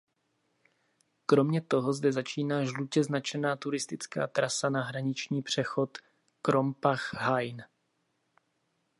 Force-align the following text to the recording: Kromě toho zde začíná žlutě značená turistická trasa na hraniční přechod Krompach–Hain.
Kromě 1.25 1.61
toho 1.61 1.93
zde 1.93 2.11
začíná 2.11 2.65
žlutě 2.65 3.03
značená 3.03 3.55
turistická 3.55 4.27
trasa 4.27 4.69
na 4.69 4.83
hraniční 4.83 5.41
přechod 5.41 5.97
Krompach–Hain. 6.41 7.63